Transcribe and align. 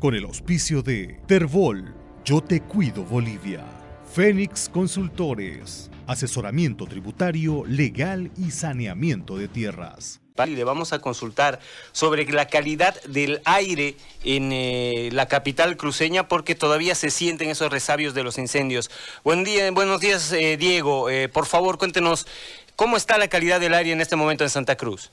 con 0.00 0.14
el 0.14 0.24
auspicio 0.24 0.82
de 0.82 1.20
Terbol, 1.26 1.94
Yo 2.24 2.40
Te 2.40 2.62
Cuido 2.62 3.04
Bolivia, 3.04 3.62
Fénix 4.10 4.70
Consultores, 4.70 5.90
asesoramiento 6.06 6.86
tributario, 6.86 7.64
legal 7.66 8.30
y 8.38 8.50
saneamiento 8.50 9.36
de 9.36 9.46
tierras. 9.46 10.22
Y 10.46 10.56
le 10.56 10.64
vamos 10.64 10.94
a 10.94 11.00
consultar 11.00 11.60
sobre 11.92 12.24
la 12.32 12.46
calidad 12.46 12.98
del 13.02 13.42
aire 13.44 13.94
en 14.24 14.52
eh, 14.52 15.10
la 15.12 15.28
capital 15.28 15.76
cruceña 15.76 16.28
porque 16.28 16.54
todavía 16.54 16.94
se 16.94 17.10
sienten 17.10 17.50
esos 17.50 17.70
resabios 17.70 18.14
de 18.14 18.22
los 18.22 18.38
incendios. 18.38 18.90
Buen 19.22 19.44
día, 19.44 19.70
buenos 19.70 20.00
días, 20.00 20.32
eh, 20.32 20.56
Diego. 20.56 21.10
Eh, 21.10 21.28
por 21.28 21.44
favor, 21.44 21.76
cuéntenos 21.76 22.26
cómo 22.74 22.96
está 22.96 23.18
la 23.18 23.28
calidad 23.28 23.60
del 23.60 23.74
aire 23.74 23.92
en 23.92 24.00
este 24.00 24.16
momento 24.16 24.44
en 24.44 24.50
Santa 24.50 24.76
Cruz. 24.76 25.12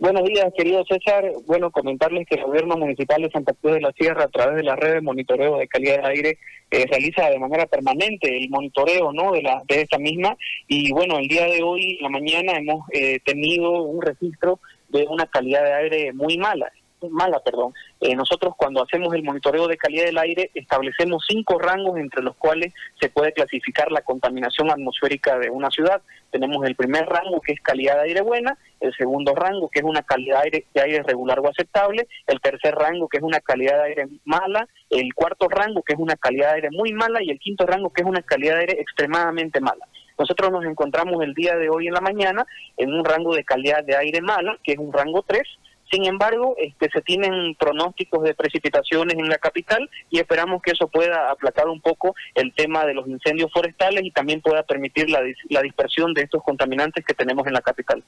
Buenos 0.00 0.24
días, 0.24 0.50
querido 0.56 0.82
César. 0.86 1.30
Bueno, 1.46 1.70
comentarles 1.70 2.26
que 2.26 2.36
el 2.36 2.44
gobierno 2.44 2.74
municipal 2.74 3.20
de 3.20 3.30
Santa 3.30 3.52
Cruz 3.52 3.74
de 3.74 3.82
la 3.82 3.92
Sierra, 3.92 4.24
a 4.24 4.28
través 4.28 4.56
de 4.56 4.62
la 4.62 4.74
red 4.74 4.94
de 4.94 5.00
monitoreo 5.02 5.58
de 5.58 5.68
calidad 5.68 5.96
del 5.96 6.06
aire, 6.06 6.38
eh, 6.70 6.86
realiza 6.88 7.28
de 7.28 7.38
manera 7.38 7.66
permanente 7.66 8.34
el 8.34 8.48
monitoreo 8.48 9.12
no 9.12 9.32
de, 9.32 9.42
la, 9.42 9.62
de 9.68 9.82
esta 9.82 9.98
misma. 9.98 10.38
Y 10.66 10.90
bueno, 10.90 11.18
el 11.18 11.28
día 11.28 11.44
de 11.44 11.62
hoy, 11.62 11.98
en 11.98 12.04
la 12.04 12.08
mañana, 12.08 12.56
hemos 12.56 12.86
eh, 12.94 13.18
tenido 13.26 13.82
un 13.82 14.00
registro 14.00 14.58
de 14.88 15.06
una 15.06 15.26
calidad 15.26 15.64
de 15.64 15.74
aire 15.74 16.12
muy 16.14 16.38
mala 16.38 16.72
mala, 17.08 17.40
perdón. 17.40 17.72
Eh, 18.00 18.14
nosotros 18.14 18.54
cuando 18.56 18.82
hacemos 18.82 19.14
el 19.14 19.22
monitoreo 19.22 19.66
de 19.68 19.76
calidad 19.76 20.04
del 20.04 20.18
aire 20.18 20.50
establecemos 20.54 21.24
cinco 21.28 21.58
rangos 21.58 21.98
entre 21.98 22.22
los 22.22 22.36
cuales 22.36 22.74
se 23.00 23.08
puede 23.08 23.32
clasificar 23.32 23.90
la 23.90 24.02
contaminación 24.02 24.70
atmosférica 24.70 25.38
de 25.38 25.50
una 25.50 25.70
ciudad. 25.70 26.02
Tenemos 26.30 26.64
el 26.66 26.76
primer 26.76 27.06
rango 27.06 27.40
que 27.40 27.52
es 27.52 27.60
calidad 27.60 27.96
de 27.96 28.08
aire 28.08 28.20
buena, 28.20 28.56
el 28.80 28.94
segundo 28.94 29.34
rango 29.34 29.68
que 29.68 29.80
es 29.80 29.84
una 29.84 30.02
calidad 30.02 30.38
de 30.38 30.44
aire, 30.44 30.66
de 30.74 30.80
aire 30.80 31.02
regular 31.02 31.40
o 31.40 31.48
aceptable, 31.48 32.06
el 32.26 32.40
tercer 32.40 32.74
rango 32.74 33.08
que 33.08 33.18
es 33.18 33.22
una 33.22 33.40
calidad 33.40 33.76
de 33.78 33.84
aire 33.84 34.08
mala, 34.24 34.68
el 34.90 35.12
cuarto 35.14 35.48
rango 35.48 35.82
que 35.82 35.94
es 35.94 35.98
una 35.98 36.16
calidad 36.16 36.50
de 36.50 36.54
aire 36.56 36.68
muy 36.70 36.92
mala 36.92 37.22
y 37.22 37.30
el 37.30 37.38
quinto 37.38 37.66
rango 37.66 37.90
que 37.90 38.02
es 38.02 38.08
una 38.08 38.22
calidad 38.22 38.54
de 38.54 38.60
aire 38.60 38.80
extremadamente 38.80 39.60
mala. 39.60 39.86
Nosotros 40.20 40.52
nos 40.52 40.66
encontramos 40.66 41.22
el 41.24 41.32
día 41.32 41.56
de 41.56 41.70
hoy 41.70 41.86
en 41.86 41.94
la 41.94 42.02
mañana 42.02 42.46
en 42.76 42.92
un 42.92 43.02
rango 43.06 43.34
de 43.34 43.42
calidad 43.42 43.82
de 43.82 43.96
aire 43.96 44.20
mala, 44.20 44.58
que 44.62 44.72
es 44.72 44.78
un 44.78 44.92
rango 44.92 45.24
3, 45.26 45.42
sin 45.90 46.04
embargo, 46.04 46.54
este, 46.58 46.88
se 46.90 47.00
tienen 47.02 47.54
pronósticos 47.56 48.22
de 48.22 48.34
precipitaciones 48.34 49.16
en 49.18 49.28
la 49.28 49.38
capital 49.38 49.90
y 50.08 50.18
esperamos 50.18 50.62
que 50.62 50.70
eso 50.72 50.88
pueda 50.88 51.30
aplacar 51.30 51.68
un 51.68 51.80
poco 51.80 52.14
el 52.34 52.54
tema 52.54 52.84
de 52.84 52.94
los 52.94 53.08
incendios 53.08 53.50
forestales 53.52 54.04
y 54.04 54.10
también 54.10 54.40
pueda 54.40 54.62
permitir 54.62 55.10
la, 55.10 55.20
dispersión 55.62 56.14
de 56.14 56.22
estos 56.22 56.42
contaminantes 56.42 57.04
que 57.04 57.14
tenemos 57.14 57.46
en 57.46 57.54
la 57.54 57.60
capital. 57.60 58.02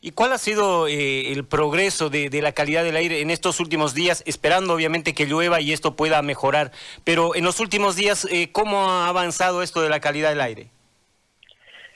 ¿Y 0.00 0.10
cuál 0.10 0.32
ha 0.32 0.38
sido 0.38 0.86
eh, 0.86 1.32
el 1.32 1.46
progreso 1.46 2.10
de, 2.10 2.28
la 2.42 2.52
calidad 2.52 2.84
del 2.84 2.96
aire 2.96 3.22
en 3.22 3.30
estos 3.30 3.58
últimos 3.58 3.94
días, 3.94 4.22
esperando 4.26 4.74
obviamente 4.74 5.14
que 5.14 5.24
llueva 5.24 5.62
y 5.62 5.72
esto 5.72 5.96
pueda 5.96 6.20
mejorar? 6.20 6.72
Pero 7.04 7.34
en 7.34 7.44
los 7.44 7.58
últimos 7.58 7.96
días, 7.96 8.26
eh, 8.30 8.52
¿cómo 8.52 8.90
ha 8.90 9.08
avanzado 9.08 9.62
esto 9.62 9.80
de 9.80 9.88
la 9.88 10.00
calidad 10.00 10.28
del 10.28 10.42
aire? 10.42 10.70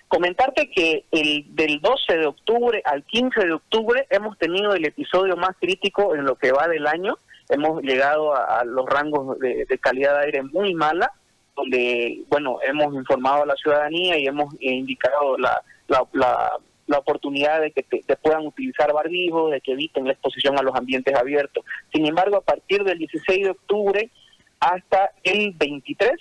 Comentarte 0.09 0.71
que 0.71 1.05
el 1.11 1.45
del 1.55 1.81
12 1.83 2.17
de 2.17 2.27
octubre 2.27 2.83
al 2.87 3.05
15 3.05 3.45
de 3.45 3.53
octubre 3.53 4.07
hemos 4.09 4.39
tenido 4.39 4.73
el 4.73 4.87
episodio 4.87 5.37
más 5.37 5.55
crítico 5.61 6.15
en 6.15 6.25
lo 6.25 6.37
que 6.37 6.51
va 6.51 6.67
del 6.67 6.87
año. 6.87 7.19
Hemos 7.51 7.83
llegado 7.83 8.35
a, 8.35 8.65
los 8.65 8.87
rangos 8.87 9.39
de, 9.39 9.67
calidad 9.79 10.19
de 10.19 10.25
aire 10.27 10.43
muy 10.43 10.75
mala, 10.75 11.13
donde, 11.55 12.23
bueno, 12.29 12.59
hemos 12.67 12.95
informado 12.95 13.43
a 13.43 13.47
la 13.47 13.55
ciudadanía 13.57 14.19
y 14.19 14.27
hemos 14.27 14.55
indicado 14.61 15.37
la, 15.37 15.63
la, 15.89 16.99
oportunidad 16.99 17.61
de 17.61 17.71
que 17.73 17.83
te, 17.83 18.17
puedan 18.17 18.47
utilizar 18.47 18.91
barbijos, 18.95 19.51
de 19.51 19.61
que 19.61 19.73
eviten 19.73 20.07
la 20.07 20.13
exposición 20.13 20.59
a 20.59 20.63
los 20.63 20.75
ambientes 20.75 21.15
abiertos. 21.15 21.65
Sin 21.93 22.07
embargo, 22.07 22.37
a 22.37 22.41
partir 22.41 22.83
del 22.83 22.99
16 22.99 23.45
de 23.45 23.51
octubre 23.51 24.11
hasta 24.59 25.11
el 25.23 25.53
23, 25.53 26.13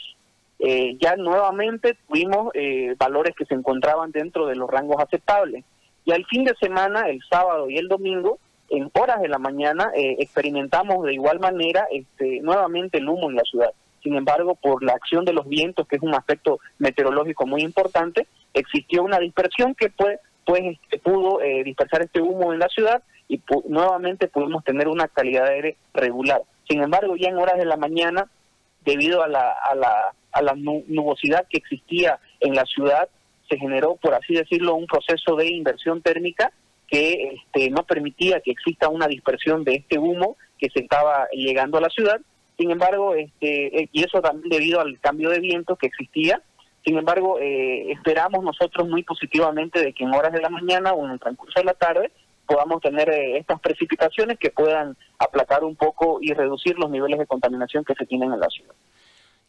eh, 0.59 0.97
ya 0.99 1.15
nuevamente 1.15 1.97
tuvimos 2.07 2.49
eh, 2.55 2.95
valores 2.97 3.35
que 3.35 3.45
se 3.45 3.53
encontraban 3.53 4.11
dentro 4.11 4.47
de 4.47 4.55
los 4.55 4.69
rangos 4.69 5.01
aceptables. 5.01 5.63
Y 6.05 6.11
al 6.11 6.25
fin 6.25 6.43
de 6.45 6.55
semana, 6.59 7.09
el 7.09 7.21
sábado 7.29 7.69
y 7.69 7.77
el 7.77 7.87
domingo, 7.87 8.39
en 8.69 8.89
horas 8.93 9.21
de 9.21 9.27
la 9.27 9.37
mañana, 9.37 9.91
eh, 9.95 10.15
experimentamos 10.19 11.05
de 11.05 11.13
igual 11.13 11.39
manera 11.39 11.87
este, 11.91 12.41
nuevamente 12.41 12.97
el 12.97 13.07
humo 13.07 13.29
en 13.29 13.35
la 13.35 13.43
ciudad. 13.43 13.71
Sin 14.01 14.15
embargo, 14.15 14.55
por 14.55 14.83
la 14.83 14.93
acción 14.93 15.25
de 15.25 15.33
los 15.33 15.47
vientos, 15.47 15.87
que 15.87 15.97
es 15.97 16.01
un 16.01 16.15
aspecto 16.15 16.59
meteorológico 16.79 17.45
muy 17.45 17.61
importante, 17.61 18.27
existió 18.53 19.03
una 19.03 19.19
dispersión 19.19 19.75
que 19.75 19.89
pues, 19.89 20.19
pues 20.45 20.61
este, 20.63 20.97
pudo 20.99 21.39
dispersar 21.63 22.03
este 22.03 22.21
humo 22.21 22.53
en 22.53 22.59
la 22.59 22.69
ciudad 22.69 23.03
y 23.27 23.41
nuevamente 23.67 24.27
pudimos 24.27 24.63
tener 24.63 24.87
una 24.87 25.07
calidad 25.07 25.45
de 25.45 25.53
aire 25.53 25.77
regular. 25.93 26.41
Sin 26.69 26.81
embargo, 26.81 27.15
ya 27.17 27.29
en 27.29 27.37
horas 27.37 27.57
de 27.57 27.65
la 27.65 27.75
mañana, 27.75 28.27
debido 28.87 29.21
a 29.21 29.27
la, 29.27 29.51
a 29.51 29.75
la 29.75 30.13
a 30.37 30.41
la 30.41 30.53
nubosidad 30.55 31.47
que 31.49 31.57
existía 31.57 32.19
en 32.39 32.53
la 32.53 32.65
ciudad, 32.65 33.09
se 33.49 33.57
generó, 33.57 33.95
por 33.95 34.13
así 34.13 34.33
decirlo, 34.33 34.75
un 34.75 34.85
proceso 34.85 35.35
de 35.35 35.47
inversión 35.47 36.01
térmica 36.01 36.51
que 36.87 37.31
este, 37.35 37.69
no 37.69 37.83
permitía 37.83 38.39
que 38.41 38.51
exista 38.51 38.89
una 38.89 39.07
dispersión 39.07 39.63
de 39.63 39.75
este 39.75 39.97
humo 39.97 40.37
que 40.57 40.69
se 40.69 40.81
estaba 40.81 41.27
llegando 41.31 41.77
a 41.77 41.81
la 41.81 41.89
ciudad. 41.89 42.19
Sin 42.57 42.71
embargo, 42.71 43.15
este, 43.15 43.83
eh, 43.83 43.89
y 43.91 44.03
eso 44.03 44.21
también 44.21 44.49
debido 44.49 44.79
al 44.79 44.99
cambio 44.99 45.29
de 45.29 45.39
viento 45.39 45.75
que 45.75 45.87
existía. 45.87 46.41
Sin 46.85 46.97
embargo, 46.97 47.39
eh, 47.39 47.91
esperamos 47.91 48.43
nosotros 48.43 48.87
muy 48.87 49.03
positivamente 49.03 49.81
de 49.81 49.93
que 49.93 50.03
en 50.03 50.13
horas 50.13 50.31
de 50.31 50.41
la 50.41 50.49
mañana 50.49 50.93
o 50.93 51.05
en 51.05 51.11
el 51.13 51.19
transcurso 51.19 51.59
de 51.59 51.65
la 51.65 51.73
tarde 51.73 52.11
podamos 52.47 52.81
tener 52.81 53.09
eh, 53.09 53.37
estas 53.37 53.59
precipitaciones 53.59 54.39
que 54.39 54.49
puedan 54.49 54.97
aplacar 55.19 55.63
un 55.63 55.75
poco 55.75 56.19
y 56.21 56.33
reducir 56.33 56.79
los 56.79 56.89
niveles 56.89 57.19
de 57.19 57.27
contaminación 57.27 57.83
que 57.83 57.93
se 57.93 58.05
tienen 58.05 58.33
en 58.33 58.39
la 58.39 58.47
ciudad. 58.47 58.73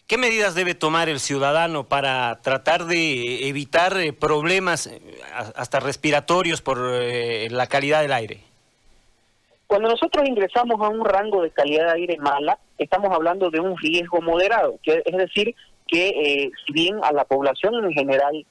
¿Qué 0.07 0.19
medidas 0.19 0.55
debe 0.55 0.75
tomar 0.75 1.09
el 1.09 1.21
ciudadano 1.21 1.85
para 1.85 2.41
tratar 2.43 2.87
de 2.87 3.49
evitar 3.49 3.97
eh, 3.99 4.13
problemas 4.13 4.87
eh, 4.87 5.01
hasta 5.55 5.81
respiratorios 5.81 6.61
por 6.61 6.79
la 6.79 7.67
calidad 7.67 8.03
del 8.03 8.13
aire? 8.13 8.41
Cuando 9.67 9.89
nosotros 9.89 10.27
ingresamos 10.27 10.81
a 10.81 10.89
un 10.89 11.05
rango 11.05 11.43
de 11.43 11.51
calidad 11.51 11.87
de 11.87 12.01
aire 12.01 12.17
mala, 12.19 12.59
estamos 12.79 13.15
hablando 13.15 13.51
de 13.51 13.61
un 13.61 13.77
riesgo 13.77 14.23
moderado, 14.23 14.79
que 14.83 15.03
es 15.05 15.17
decir, 15.17 15.55
que 15.87 16.51
si 16.67 16.73
bien 16.73 16.99
a 17.03 17.13
la 17.13 17.25
población 17.25 17.75
en 17.85 17.93
general 17.93 18.47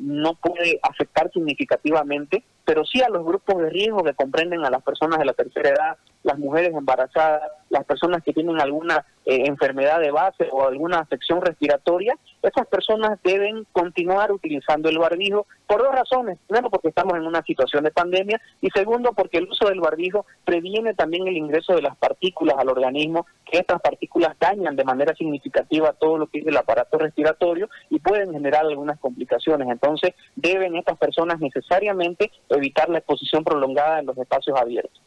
no 0.00 0.34
puede 0.34 0.78
afectar 0.82 1.30
significativamente, 1.32 2.44
pero 2.64 2.84
sí 2.84 3.00
a 3.02 3.08
los 3.08 3.24
grupos 3.24 3.56
de 3.58 3.70
riesgo 3.70 4.04
que 4.04 4.14
comprenden 4.14 4.64
a 4.64 4.70
las 4.70 4.82
personas 4.82 5.18
de 5.18 5.24
la 5.24 5.32
tercera 5.32 5.70
edad, 5.70 5.96
las 6.28 6.38
mujeres 6.38 6.74
embarazadas, 6.74 7.50
las 7.70 7.84
personas 7.84 8.22
que 8.22 8.34
tienen 8.34 8.60
alguna 8.60 9.06
eh, 9.24 9.44
enfermedad 9.46 9.98
de 9.98 10.10
base 10.10 10.46
o 10.52 10.66
alguna 10.66 10.98
afección 10.98 11.40
respiratoria, 11.40 12.14
esas 12.42 12.66
personas 12.66 13.18
deben 13.24 13.66
continuar 13.72 14.30
utilizando 14.30 14.90
el 14.90 14.98
barbijo 14.98 15.46
por 15.66 15.82
dos 15.82 15.94
razones. 15.94 16.38
Primero, 16.46 16.68
porque 16.68 16.88
estamos 16.88 17.16
en 17.16 17.26
una 17.26 17.42
situación 17.42 17.84
de 17.84 17.90
pandemia 17.90 18.40
y 18.60 18.68
segundo, 18.70 19.14
porque 19.14 19.38
el 19.38 19.48
uso 19.48 19.68
del 19.68 19.80
barbijo 19.80 20.26
previene 20.44 20.92
también 20.92 21.26
el 21.26 21.36
ingreso 21.36 21.74
de 21.74 21.82
las 21.82 21.96
partículas 21.96 22.56
al 22.58 22.68
organismo, 22.68 23.26
que 23.50 23.58
estas 23.58 23.80
partículas 23.80 24.36
dañan 24.38 24.76
de 24.76 24.84
manera 24.84 25.14
significativa 25.14 25.94
todo 25.94 26.18
lo 26.18 26.26
que 26.26 26.40
es 26.40 26.46
el 26.46 26.56
aparato 26.58 26.98
respiratorio 26.98 27.70
y 27.88 28.00
pueden 28.00 28.32
generar 28.32 28.66
algunas 28.66 28.98
complicaciones. 28.98 29.68
Entonces, 29.70 30.12
deben 30.36 30.76
estas 30.76 30.98
personas 30.98 31.40
necesariamente 31.40 32.30
evitar 32.50 32.90
la 32.90 32.98
exposición 32.98 33.44
prolongada 33.44 34.00
en 34.00 34.06
los 34.06 34.18
espacios 34.18 34.58
abiertos. 34.58 35.00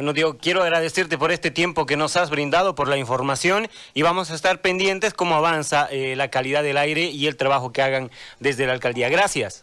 Bueno, 0.00 0.14
Diego, 0.14 0.38
quiero 0.38 0.62
agradecerte 0.62 1.18
por 1.18 1.30
este 1.30 1.50
tiempo 1.50 1.84
que 1.84 1.98
nos 1.98 2.16
has 2.16 2.30
brindado, 2.30 2.74
por 2.74 2.88
la 2.88 2.96
información 2.96 3.66
y 3.92 4.00
vamos 4.00 4.30
a 4.30 4.34
estar 4.34 4.62
pendientes 4.62 5.12
cómo 5.12 5.34
avanza 5.34 5.88
eh, 5.90 6.16
la 6.16 6.28
calidad 6.28 6.62
del 6.62 6.78
aire 6.78 7.10
y 7.10 7.26
el 7.26 7.36
trabajo 7.36 7.70
que 7.70 7.82
hagan 7.82 8.10
desde 8.38 8.66
la 8.66 8.72
alcaldía. 8.72 9.10
Gracias. 9.10 9.62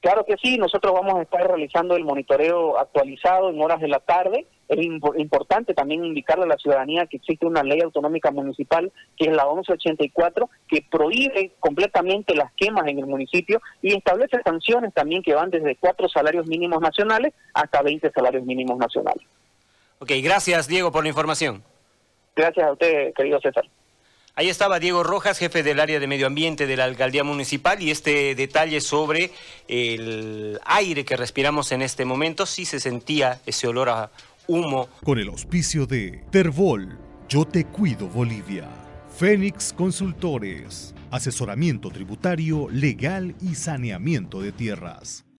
Claro 0.00 0.24
que 0.24 0.38
sí, 0.38 0.56
nosotros 0.56 0.94
vamos 0.94 1.16
a 1.16 1.22
estar 1.24 1.46
realizando 1.46 1.96
el 1.96 2.04
monitoreo 2.04 2.78
actualizado 2.78 3.50
en 3.50 3.60
horas 3.60 3.82
de 3.82 3.88
la 3.88 4.00
tarde. 4.00 4.46
Es 4.68 4.78
importante 5.18 5.74
también 5.74 6.02
indicarle 6.02 6.44
a 6.44 6.48
la 6.48 6.56
ciudadanía 6.56 7.04
que 7.04 7.18
existe 7.18 7.44
una 7.44 7.62
ley 7.62 7.82
autonómica 7.82 8.30
municipal, 8.30 8.90
que 9.18 9.26
es 9.26 9.36
la 9.36 9.44
1184, 9.44 10.48
que 10.66 10.82
prohíbe 10.90 11.52
completamente 11.60 12.34
las 12.34 12.50
quemas 12.54 12.88
en 12.88 13.00
el 13.00 13.06
municipio 13.06 13.60
y 13.82 13.94
establece 13.94 14.40
sanciones 14.42 14.94
también 14.94 15.22
que 15.22 15.34
van 15.34 15.50
desde 15.50 15.76
cuatro 15.76 16.08
salarios 16.08 16.46
mínimos 16.46 16.80
nacionales 16.80 17.34
hasta 17.52 17.82
20 17.82 18.10
salarios 18.12 18.46
mínimos 18.46 18.78
nacionales. 18.78 19.26
Ok, 20.02 20.10
gracias 20.20 20.66
Diego 20.66 20.90
por 20.90 21.04
la 21.04 21.10
información. 21.10 21.62
Gracias 22.34 22.66
a 22.66 22.72
usted, 22.72 23.14
querido 23.14 23.40
César. 23.40 23.62
Ahí 24.34 24.48
estaba 24.48 24.80
Diego 24.80 25.04
Rojas, 25.04 25.38
jefe 25.38 25.62
del 25.62 25.78
área 25.78 26.00
de 26.00 26.08
medio 26.08 26.26
ambiente 26.26 26.66
de 26.66 26.76
la 26.76 26.86
alcaldía 26.86 27.22
municipal, 27.22 27.80
y 27.80 27.92
este 27.92 28.34
detalle 28.34 28.80
sobre 28.80 29.30
el 29.68 30.58
aire 30.64 31.04
que 31.04 31.16
respiramos 31.16 31.70
en 31.70 31.82
este 31.82 32.04
momento, 32.04 32.46
sí 32.46 32.64
se 32.64 32.80
sentía 32.80 33.38
ese 33.46 33.68
olor 33.68 33.90
a 33.90 34.10
humo. 34.48 34.88
Con 35.04 35.20
el 35.20 35.28
auspicio 35.28 35.86
de 35.86 36.24
Terbol, 36.32 36.98
Yo 37.28 37.44
Te 37.44 37.64
Cuido 37.66 38.08
Bolivia, 38.08 38.68
Fénix 39.16 39.72
Consultores, 39.72 40.96
asesoramiento 41.12 41.90
tributario, 41.90 42.68
legal 42.70 43.36
y 43.40 43.54
saneamiento 43.54 44.40
de 44.40 44.50
tierras. 44.50 45.24